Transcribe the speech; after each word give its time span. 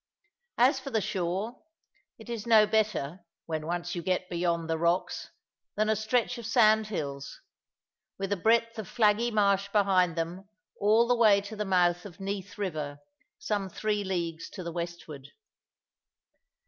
As 0.57 0.79
for 0.79 0.89
the 0.89 0.99
shore, 0.99 1.61
it 2.17 2.27
is 2.27 2.47
no 2.47 2.65
better 2.65 3.19
(when 3.45 3.67
once 3.67 3.93
you 3.93 4.01
get 4.01 4.31
beyond 4.31 4.67
the 4.67 4.79
rocks) 4.79 5.29
than 5.75 5.89
a 5.89 5.95
stretch 5.95 6.39
of 6.39 6.45
sandhills, 6.47 7.39
with 8.17 8.33
a 8.33 8.35
breadth 8.35 8.79
of 8.79 8.87
flaggy 8.89 9.29
marsh 9.31 9.67
behind 9.71 10.15
them 10.15 10.49
all 10.79 11.07
the 11.07 11.13
way 11.15 11.39
to 11.41 11.55
the 11.55 11.65
mouth 11.65 12.03
of 12.07 12.19
Neath 12.19 12.57
river, 12.57 12.97
some 13.37 13.69
three 13.69 14.03
leagues 14.03 14.49
to 14.49 14.63
the 14.63 14.71
westward. 14.71 15.27